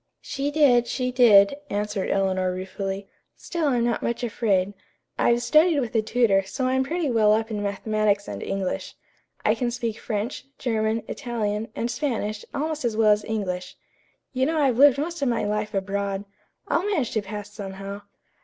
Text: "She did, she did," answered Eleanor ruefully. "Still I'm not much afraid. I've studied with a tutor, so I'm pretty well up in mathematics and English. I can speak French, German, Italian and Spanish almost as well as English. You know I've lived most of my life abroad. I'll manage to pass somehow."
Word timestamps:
"She 0.23 0.49
did, 0.49 0.87
she 0.87 1.11
did," 1.11 1.57
answered 1.69 2.09
Eleanor 2.09 2.51
ruefully. 2.51 3.07
"Still 3.37 3.67
I'm 3.67 3.83
not 3.85 4.01
much 4.01 4.23
afraid. 4.23 4.73
I've 5.19 5.43
studied 5.43 5.79
with 5.79 5.93
a 5.93 6.01
tutor, 6.01 6.41
so 6.43 6.65
I'm 6.65 6.83
pretty 6.83 7.11
well 7.11 7.31
up 7.33 7.51
in 7.51 7.61
mathematics 7.61 8.27
and 8.27 8.41
English. 8.41 8.95
I 9.45 9.53
can 9.53 9.69
speak 9.69 9.99
French, 9.99 10.45
German, 10.57 11.03
Italian 11.07 11.67
and 11.75 11.91
Spanish 11.91 12.43
almost 12.51 12.83
as 12.83 12.97
well 12.97 13.11
as 13.11 13.23
English. 13.25 13.75
You 14.33 14.47
know 14.47 14.59
I've 14.59 14.79
lived 14.79 14.97
most 14.97 15.21
of 15.21 15.27
my 15.29 15.45
life 15.45 15.71
abroad. 15.75 16.25
I'll 16.67 16.83
manage 16.83 17.11
to 17.11 17.21
pass 17.21 17.53
somehow." 17.53 18.01